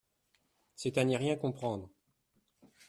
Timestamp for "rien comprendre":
1.15-1.87